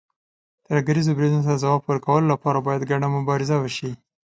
[0.65, 3.91] ترهګریزو بریدونو ته د ځواب ورکولو لپاره، باید ګډه مبارزه وشي.